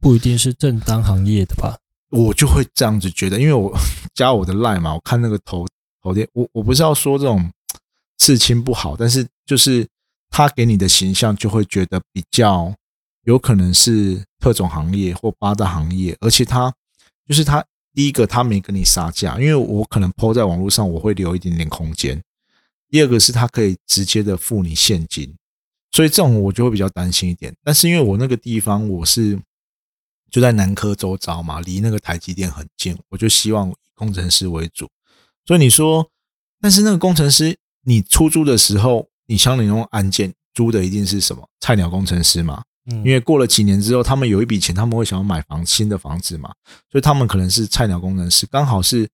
[0.00, 1.78] 不一定是正当行业的吧。
[2.10, 3.72] 我就会这样子觉得，因为我
[4.14, 5.64] 加我的赖嘛，我看那个头
[6.02, 7.48] 头贴，我我不是要说这种
[8.18, 9.86] 刺青不好，但是就是
[10.28, 12.74] 他给你的形象就会觉得比较
[13.22, 16.74] 有可能是特种行业或八大行业，而且他
[17.28, 22.22] 就是他第一个他没跟你杀价，因为我可能抛在网络上我会留一点点空间，
[22.88, 25.34] 第二个是他可以直接的付你现金，
[25.92, 29.38] 所以这种我就会比较担心一点，但是因为我那个地方我是。
[30.32, 34.88] 就在南科周遭嘛，离那个台积电很近，我就希望以工程师为主。
[35.44, 36.08] 所以你说，
[36.60, 42.62] 但是那个工程师，你出租的时候，你像你那种案件租的一定是什么菜鸟工程师嘛？
[42.86, 46.52] 嗯，因为过了几年之后，他们有一笔钱，他们会想要买房新的房子嘛，
[46.90, 49.08] 所以他们可能是菜鸟工程师，刚好是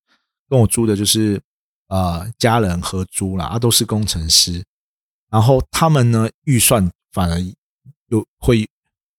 [0.49, 1.41] 跟我租的就是
[1.87, 4.63] 呃家人合租啦，啊都是工程师，
[5.29, 7.39] 然后他们呢预算反而
[8.09, 8.67] 又会。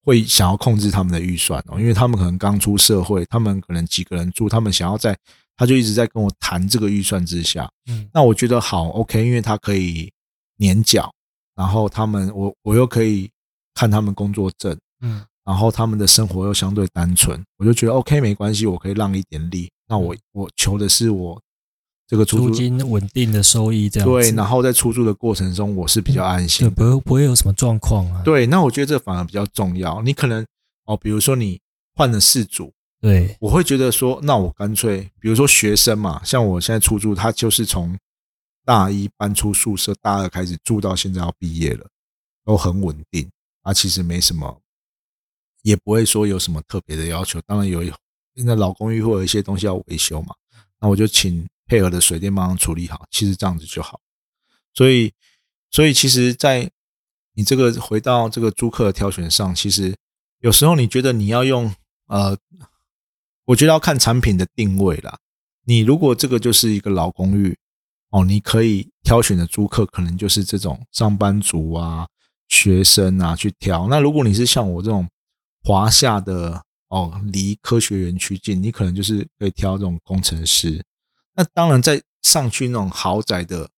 [0.04, 5.14] 会想要控制他们的预算哦，因为他们可能刚出社会，他们可能几个人住，他们想要在，
[5.54, 7.70] 他就一直在跟我谈这个预算之下。
[7.90, 10.11] 嗯，那我觉得好 OK，因为他可以
[10.56, 11.12] 年缴，
[11.54, 13.30] 然后他们我我又可以
[13.79, 19.71] 看他们工作证，嗯，然后他们的生活又相对单纯，我就觉得 OK 没关系，我可以让一点利。
[19.87, 21.41] 那我我求的是我。
[22.11, 28.23] 这个租金稳定的收益，这样对，然后在出租的过程中，我是比较安心，不会不会有什么状况啊。
[28.25, 30.01] 对，那我觉得这反而比较重要。
[30.01, 30.43] 你可能
[30.87, 31.61] 哦，比如说你
[31.95, 37.95] 换了四组，对，我会觉得说，那我干脆，比如说学生嘛，像我现在出租，他就是从
[38.64, 41.87] 大一搬出宿舍，大二开始住到现在要毕业了，
[42.43, 43.29] 都很稳定，
[43.62, 44.61] 啊，其实没什么，
[45.62, 47.40] 也不会说有什么特别的要求。
[47.47, 47.83] 当然有，
[48.35, 50.35] 现在老公寓会有一些东西要维修嘛，
[50.81, 51.47] 那我就请。
[51.71, 54.01] 配合的水电帮忙处理好，其实这样子就好。
[54.73, 55.12] 所以，
[55.71, 56.71] 所以其实，在
[57.35, 59.94] 你这个回到这个租客挑选上，其实
[60.38, 61.75] 有时候你觉得你要用
[62.07, 62.38] 呃，
[63.44, 65.18] 我觉得要看产品的定位啦。
[65.66, 67.55] 你如果这个就是一个老公寓
[68.09, 72.09] 哦，你可以挑选的租客可能就是这种上班族啊、
[72.48, 73.87] 学生啊去挑。
[73.88, 75.08] 那如果你是像我这种
[75.62, 80.82] 华夏的哦，离科学园区近，你可能就是可以挑这种工程师。
[81.34, 83.68] 那当然，在上去那种豪宅的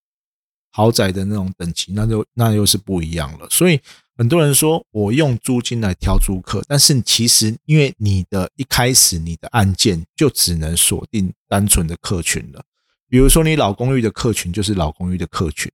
[0.70, 3.48] 豪宅的那种等级，那就那又是不一样了。
[3.50, 3.80] 所以
[4.16, 12.62] 很多人说我用租金来挑租客，但是其实因为你的一开始你的案件就只能锁定单纯的客群了。
[13.08, 15.70] 比如说你老公寓的客群就是老公寓的客群，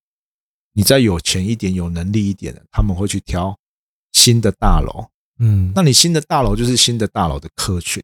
[0.77, 3.59] 你再有钱一点、有能力一点的，他们会去挑
[4.13, 5.09] 新的大楼。
[5.41, 8.01] 嗯，那你新的大楼就是新的大楼的客群，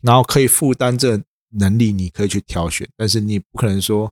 [0.00, 1.22] 然后可以负担这。
[1.52, 4.08] 能力你可以去挑选，但是你不可能说，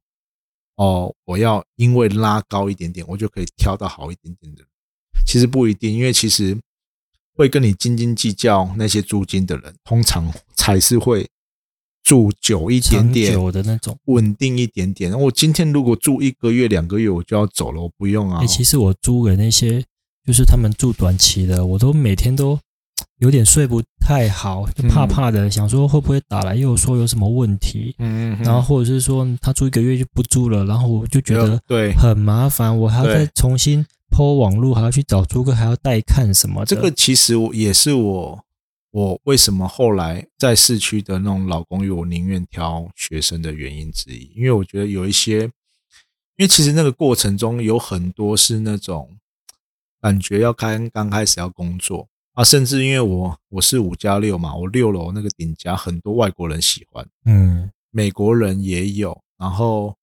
[0.74, 4.64] 哦，我要因为拉高一点点，我就可以挑到好一点点的。
[5.24, 6.58] 其实不一定，因为其实
[7.36, 11.30] 会跟你斤斤计较那些租金的人，通常才是会
[12.02, 15.18] 住久一点点久的那种，稳定一点点。
[15.18, 18.44] 我今天如果住一个月、两个月，我就要走了，我不用啊。
[18.46, 19.84] 其实我租给那些
[20.26, 22.58] 就是他们住短期的，我都每天都。
[23.18, 36.64] 有点睡不太好，就怕怕的，想说会不会打来又说有什么问题，嗯，然后或者是说他住一个月就不租了，然后我就觉得对很麻烦，我还要再重新抛网络，还要去找租客，还要带看什么。
[36.64, 38.38] 这个其实也是我
[38.90, 45.42] 我为什么后来在市区的那种老公寓，我宁愿挑学生的原因之一，因为我觉得有一些，
[46.36, 49.18] 因为其实那个过程中有很多是那种
[50.00, 52.08] 感觉要开刚开始要工作。
[52.32, 59.97] 啊，甚至因为我我是五加六嘛，我六楼那个顶家很多外国人喜欢，嗯，美国人也有，然后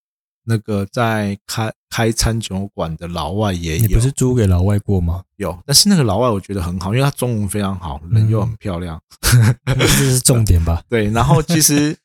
[0.45, 3.88] 那个在开开餐酒馆的老外也有。
[3.88, 5.23] 你不是租给老外过吗？
[5.36, 9.01] 有，但是那个老外我觉得很好，因为他中文非常好，人又很漂亮，
[9.65, 10.81] 这是重点吧？
[10.88, 11.97] 对，然后其实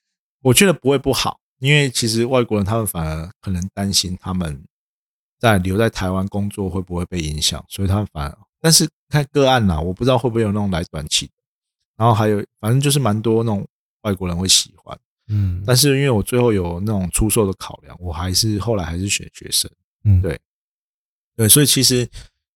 [0.42, 4.64] 我觉得不会不好，因为其实外国人他们反而可能担心他们
[5.38, 8.38] 在留在台湾工作会不会被影响，所以他们反而。
[8.60, 11.32] 但是看个案呐，我不知道会不会有那种来短期的，
[11.96, 13.66] 然后还有反正就是蛮多那种
[14.02, 14.98] 外国人会喜欢，
[15.30, 19.70] 嗯，但是因为我最后有那种出售的考量，我还是后来还是选学生，
[20.04, 20.38] 嗯，对，
[21.36, 22.06] 对，所以其实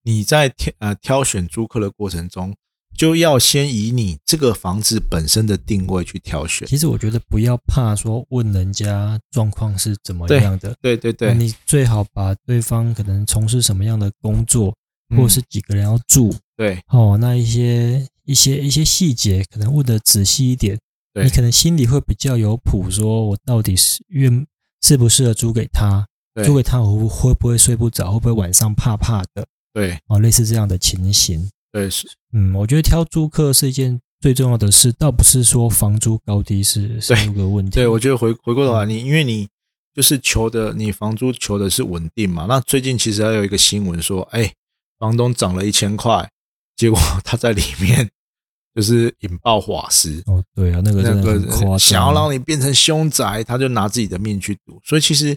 [0.03, 2.55] 你在挑呃挑选租客的过程中，
[2.97, 6.69] 就要先以你这个房子本身的定位去挑选。
[6.69, 14.75] 其实我觉得不要怕说问人家状况是怎么样的，对对对，你最好把对方可能从事什么样的工作。
[15.11, 16.81] 或者是几个人要住，对。
[16.89, 20.77] 哦，那一些一些一些细节可能问的仔细一点，
[21.23, 24.45] 你可能心里会比较有谱，说我到底是愿
[24.83, 26.05] 适不适合租给他，
[26.45, 37.77] 租给他我会不会睡不着，会不会晚上怕怕的，对，哦，类似这样的情形，对，是嗯，我觉得挑租客是一件最重要的事，倒不是说房租高低是是一个问题。
[37.77, 39.49] 对，我觉得回回过头来，你因为你
[39.95, 42.47] 就是求的，你房租求的是稳定嘛。
[42.49, 44.53] 那最近其实还有一个新闻说，哎，
[44.99, 46.29] 房东涨了一千块，
[46.77, 48.11] 结果 他在里面。
[48.75, 54.81] 就是引爆法师哦，对啊，那个那个想要让你变成凶宅，他就拿自己的命去赌。
[54.85, 55.33] 所以其实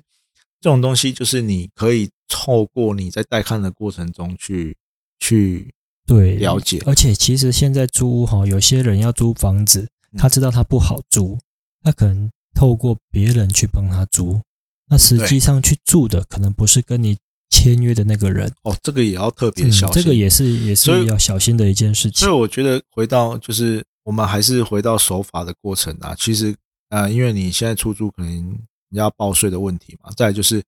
[0.60, 4.76] 这种东西就是你可以透过你在带看的过程中去
[5.20, 5.72] 去
[6.06, 6.82] 对了解。
[6.86, 11.38] 而且其实现在租屋哈，有些人要租房子，他知道他不好租，
[11.84, 14.42] 他可能透过别人去帮他租，
[14.90, 17.18] 那实际上去住的可能不是跟你。
[17.50, 22.20] 签约的那个人哦，这个也要特别小心，这个也是也是要小心的一件事情。
[22.20, 26.14] 所以我觉得回到就是我们还是回到守法的过程啊。
[26.20, 26.54] 其实
[26.90, 28.60] 啊，因为你现在出租可能
[28.92, 30.62] 要报税的问题嘛，再就是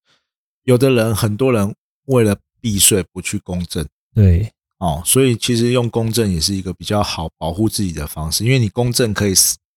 [0.63, 9.34] 有的人很多人为了避税不去公证，对哦，所以其实用公证也是一个比较好保护自己的方式，因为你公证可以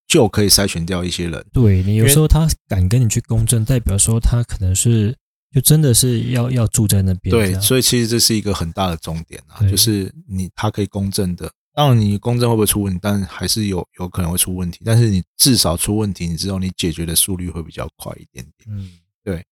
[0.06, 1.44] 就可以筛选掉一些人。
[1.52, 5.16] 对你有时候他敢跟你去公证，代表说他可能是。
[5.52, 18.90] 就真的是要要住在那边，对，所以其实这是一个很大的重点啊，就是你他可以公正的，当然你公正会不会出问题，但还是有有可能会出问题，但是你至少出问题，你知道你解决的速率会比较快一点点，嗯，
[19.22, 19.44] 对。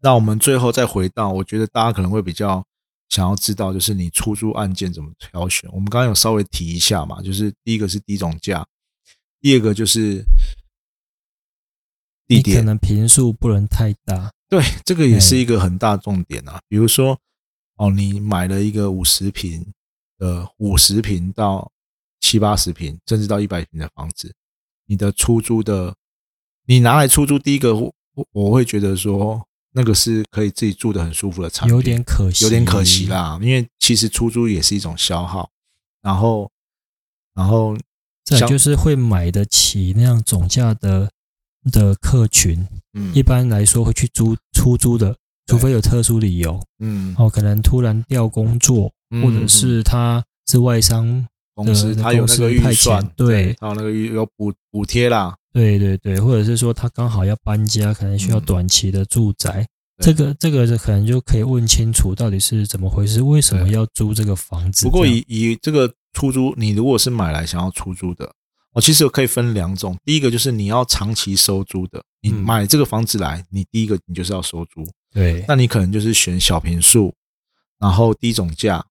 [0.00, 2.62] 那我们最后再回到，我觉得大家可能会比较
[3.08, 5.70] 想要知道，就是你出租案件怎么挑选？
[5.72, 8.66] 我们刚刚有稍微提一下嘛，就是第一个是低总价，
[9.40, 10.22] 第二个就是
[12.26, 14.33] 地点，可能平数不能太大。
[14.48, 16.60] 对，这个也是一个很大重点啊。
[16.68, 17.18] 比如说，
[17.76, 19.66] 哦，你买了一个五十平
[20.18, 21.72] 的五十平到
[22.20, 24.34] 七八十平，甚至到一百平的房子，
[24.86, 25.94] 你的出租的，
[26.66, 27.92] 你拿来出租，第一个我
[28.32, 33.38] 我会觉得说，那个是可以自己住的很舒服的产品，有点可惜，有点可惜啦。
[33.42, 35.50] 因为其实出租也是一种消耗，
[36.02, 36.50] 然后，
[37.34, 37.76] 然后
[38.24, 41.10] 再就是会买得起那样总价的。
[41.72, 59.66] 的客群，嗯，一般来说会去租出租的，除非有特殊理由，嗯，哦，可能突然调工作，或者是他是外商公司，他有那个预算，对，他有那个有补补贴啦，对对对，或者是说他刚好要搬家，可能需要短期的住宅，
[60.02, 64.84] 这个这个可能就可以问清楚到底是怎么回事，为什么要租这个房子？
[64.84, 68.30] 不过以以这个出租，你如果是买来想要出租的。
[68.74, 69.96] 哦，其实可以分两种。
[70.04, 74.84] 第一个就是你要长期收租的，你买这个房子来，你第一个你就是要收租。
[75.12, 77.14] 对，那你可能就是选小平数，
[77.78, 78.84] 然后低总价，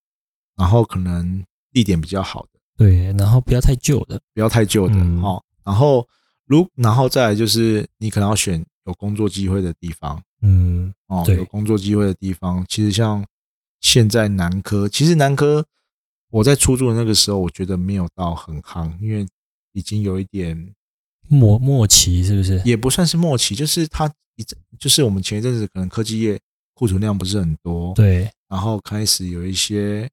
[0.56, 1.44] 然后可能
[1.74, 2.60] 地点比较好的。
[2.78, 5.44] 对，然后不要太旧的，不要太旧的哦。
[5.66, 6.08] 然后
[6.46, 10.24] 如然后再来就是你可能要选有工作机会的地方。
[10.42, 13.26] 嗯，哦，有工作机会的地方，其实像
[13.82, 15.66] 现在南科，其实南科
[16.30, 19.28] 我在出租的那个时候，我觉得没有到很夯，因为。
[19.74, 20.74] 已经有一点
[21.28, 22.62] 末末期，是不是？
[22.64, 24.46] 也不算是末期，就是它一
[24.80, 26.40] 就是我们前一阵子可能科技业
[26.74, 30.10] 库存量不是很多，对，然后开始有一些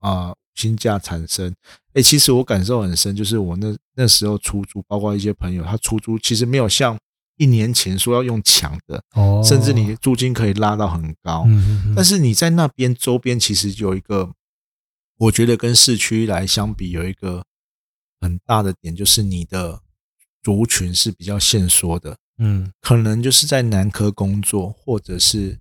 [0.00, 1.54] 啊新价产生。
[1.94, 6.98] 哎，其实我感受很深，就是我那那时候出租，包括一些朋友，他出租其实没有像
[7.36, 14.32] 一年前说要用抢的，哦，甚至你租金可以拉到很高，嗯，但是你在那边周边其实有一个，
[15.18, 17.44] 我觉得跟市区来相比有一个。
[18.22, 19.82] 很大的点就是你的
[20.42, 25.58] 族群是比较限缩的，嗯，可能就是在南科工作，或者是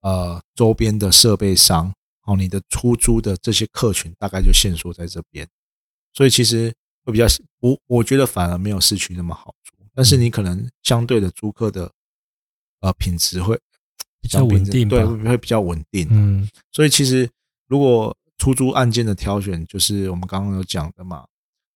[0.00, 1.92] 呃周边的设备商，
[2.24, 5.46] 哦，你的出租的这些客群大概就限缩在这边，
[6.14, 7.26] 所以其实会比较
[7.60, 11.92] 我我觉得反而没有市区那么好租，但是你可能相对的租客的
[12.80, 13.60] 呃品质会
[14.22, 17.28] 比较稳定，对，会比较稳定，嗯，所以其实
[17.66, 21.26] 如果出租案件的挑选，就是我们刚刚有讲的嘛。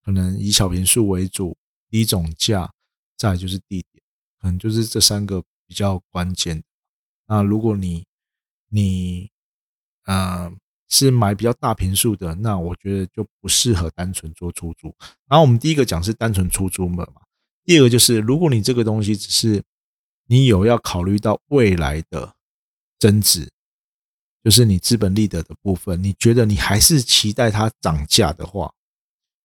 [0.04, 1.56] 可能以小平数为主，
[1.88, 2.70] 低总价，
[3.16, 4.02] 再就是地点，
[4.38, 6.62] 可能就是这三个比较关键。
[7.26, 8.04] 那如果你
[8.68, 9.30] 你
[10.04, 10.52] 呃
[10.90, 14.94] 是买比较大平数的，那我觉得就不适合单纯做出租。
[15.26, 17.06] 然后我们第一个讲是单纯出租嘛，
[17.64, 19.64] 第二个就是如果你这个东西只是
[20.26, 22.36] 你有要考虑到未来的
[22.98, 23.50] 增值，
[24.42, 28.74] 就是你资本利得的部分，你觉得你还是期待它涨价的话。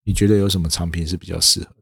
[0.09, 1.75] 你觉得有什么产品是比较适合？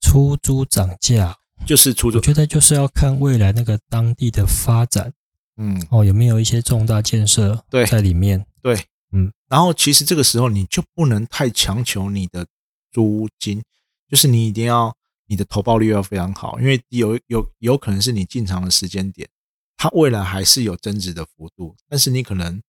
[0.00, 1.36] 出租涨价
[1.66, 5.12] 就是出租，我觉得就是要看未来那个当地的发展，
[5.58, 8.46] 嗯，哦，有没有一些重大建设对在里面？
[8.62, 8.74] 对，
[9.12, 12.46] 嗯，然后其实这个时候你就不能太强求你的
[12.90, 13.62] 租金，
[14.08, 14.96] 就是你一定要
[15.26, 19.28] 你的投报率要非常好，因为有有有可能是你进场的时间点，
[19.76, 22.62] 它未来还是有增值的幅度，但是你可能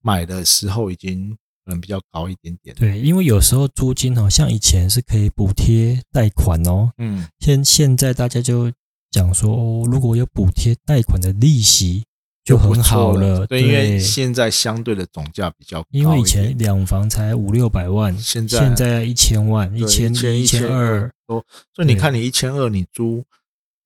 [0.00, 1.36] 买的时候已经
[1.66, 2.74] 可能比较高一点点。
[2.76, 8.72] 对，因为有时候租金好像以前是可以补贴贷款哦，嗯，现现在大家就
[9.10, 12.04] 讲说，哦，如果有补贴贷款的利息。
[12.46, 21.44] 就很好了，对，因为现在相对的总价比较高，因为以前两房才五六百万，现在现在一千万，一千一千二，多，
[21.74, 23.24] 所以你看，你一千二，你租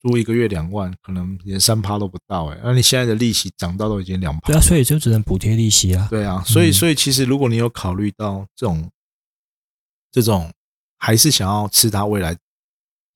[0.00, 8.90] 租一个月两万，可能连三趴都不到，哎，那你现在的利息涨到都已经两趴，对啊，所以就只能补贴利息啊，对啊，所以所以其实如果你有考虑到这种
[10.10, 10.50] 这种
[10.98, 12.36] 还是想要吃它未来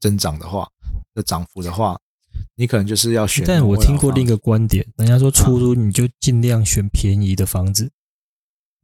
[0.01, 0.69] 增长的话
[1.15, 1.99] 的涨幅的话。
[2.57, 7.91] 你可能就是要选，但我听过另一个观点，人家说出租你就尽量选便宜的房子，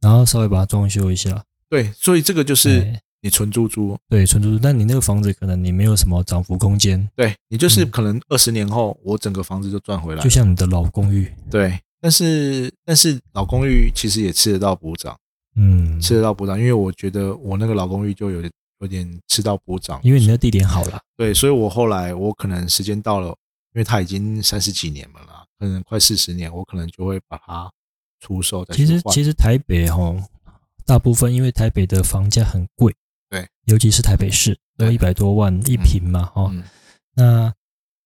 [0.01, 1.45] 然后稍微把它装修一下。
[1.69, 4.59] 对，所以这个就是你纯租租，对，纯租租。
[4.59, 11.31] 但你那个房子可能你没有什么涨幅空间，对你就是可能二十年后我整个房子就赚回来，就像你的老公寓。
[11.49, 15.17] 对，但是但是老公寓其实也吃得到补涨，
[15.55, 18.41] 嗯，吃得到补涨，因为我觉得我那个老公寓就有
[18.79, 20.99] 有点吃到补涨，因为你的地点好了。
[21.15, 23.35] 对，所以我后来我可能时间到了。
[23.73, 27.71] 因为它已经三十几年了啦，可能快四十年，我可能就会把它
[28.19, 28.65] 出售。
[28.65, 30.13] 其实其实台北哈，
[30.85, 32.97] 大部分因为台北的房价很贵，对，
[33.65, 36.51] 尤其是台北市都一百多万一平嘛，哈。
[37.15, 37.53] 那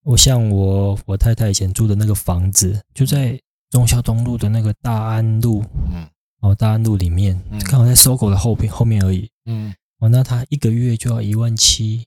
[0.03, 3.39] 我像我我太太以前住的那个房子，就在
[3.69, 6.07] 忠孝东路的那个大安路，嗯，
[6.41, 12.05] 哦大安路里面，刚好在搜狗的后边后面而已，嗯，哦那他一个月就要一万七，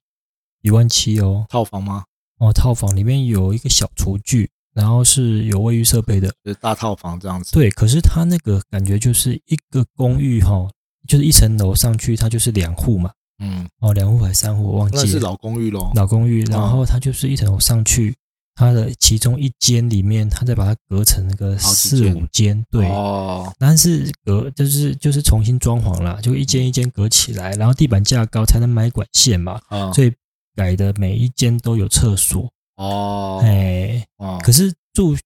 [0.63, 2.05] 一万七哦，套房吗？
[2.39, 7.53] 哦，套房里面有一个小厨具，然后是有卫浴设备的，就是大套房这样子。
[7.53, 10.71] 对，可是它那个感觉就是一个公寓哈，
[11.09, 13.11] 就是一层楼上去，它就是两户嘛。
[13.39, 13.69] 嗯。
[13.81, 15.03] 哦，两户还是三户，我忘记了。
[15.03, 15.91] 那是老公寓喽。
[15.95, 18.15] 老公寓，然后它就是一层楼上去，
[18.55, 22.65] 它的其中一间里面，它再把它隔成那个四五间。
[22.71, 22.89] 对。
[22.89, 23.53] 哦。
[23.59, 29.61] 但是隔就是就是重新装潢啦，就一间一间隔起来，然后地板架高才能买管线嘛。
[29.69, 29.93] 啊。
[29.93, 30.13] 所以。
[30.57, 35.17] 改的每一间都有厕所哦，哎，哦可是住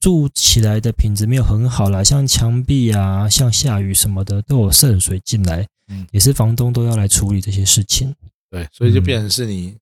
[0.00, 8.14] 住起来的品质没有很好啦，像墙壁啊，像下雨什么的都有渗水进来，嗯，也是房东都要来处理这些事情。
[8.50, 9.76] 对，所以就变成是你，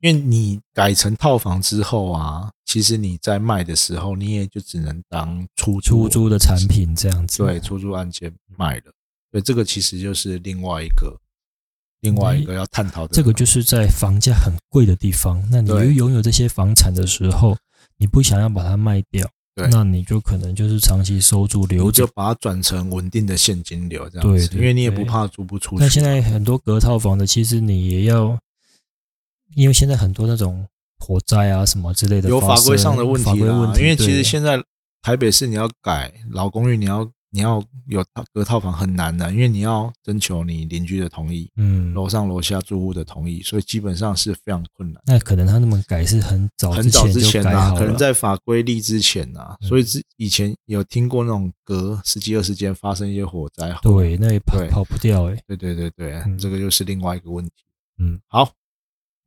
[0.00, 8.92] 因为你改成套房之后啊，其实你在卖的时候，你也就只能当出出租的产品这样子，对，出租案件卖的，
[9.30, 11.18] 对，这个其实就是另外一个。
[12.00, 17.56] 另外一个要探讨的，这个就是在房价很贵的地方，那你拥有这些房产的时候，
[17.96, 19.28] 你不想要把它卖掉，
[19.70, 25.82] 那你就可能就是长期收住留着，就把它转成稳定的现金流这样子，因为你也不怕租不出去。
[25.82, 28.38] 那现在很多隔套房的，其实你也要，
[29.54, 30.66] 因为现在很多那种
[30.98, 33.74] 火灾啊什么之类的，有法规上的问题啊。
[33.78, 34.62] 因为其实现在
[35.02, 37.10] 台北市你要改老公寓，你要。
[37.36, 45.02] 你要有隔套房很难的，因为你要征求你邻居的同意，嗯，楼上楼下住户的同意，所以基本上是非常困难。
[45.04, 57.52] 那可能他那么改是很早很早之前呐，可能在法规立之前呐，所以之以前有听过那种隔十几二十间发生一些火灾，对，那也跑跑不掉哎，对对对对，这个又是另外一个问题。
[57.98, 58.50] 嗯，好。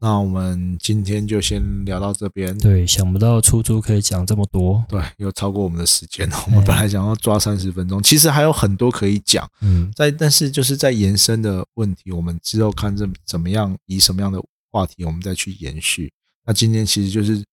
[0.02, 2.58] 那我们今天就先聊到这边。
[2.58, 4.82] 对，想不到出租可以讲这么多。
[4.88, 6.38] 对，又超过我们的时间了。
[6.48, 9.46] 我们本来想要抓三十分钟，其实还有很多可以讲。
[9.62, 14.42] 嗯，在但是就是在延伸的问题，我们之后看这怎么样，以什么样的
[14.72, 16.10] 话题，我们再去延续。
[16.46, 17.44] 那今天其实就是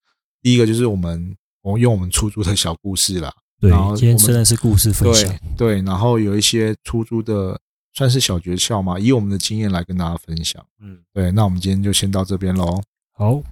[0.41, 3.33] 第一个，就是我们我们用我们出租的小故事啦。
[3.61, 5.35] 对，今天真的是故事分享。
[5.57, 7.61] 对，然后有一些出租的。
[7.97, 10.63] 算是小诀窍嘛，以我们的经验来跟大家分享。
[10.81, 12.83] 嗯，对，那我们今天就先到这边喽。
[13.15, 13.43] 好，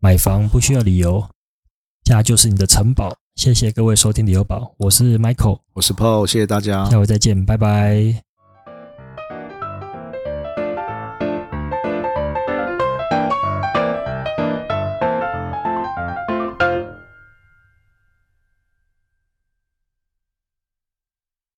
[0.00, 1.24] 买房不需要理由，
[2.02, 3.16] 家就是你的城堡。
[3.36, 8.27] 谢谢各位收听理由宝，我是 Michael，我是 Paul，谢谢大家，下回再见，拜拜。